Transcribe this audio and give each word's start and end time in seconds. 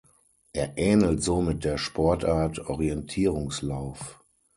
Er 0.53 0.79
ähnelt 0.79 1.21
somit 1.21 1.63
der 1.63 1.77
Sportart 1.77 2.57
Orientierungslauf. 2.57 4.19